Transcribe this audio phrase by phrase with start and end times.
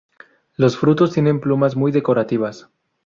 [0.55, 2.67] Los frutos tienen plumas muy decorativas.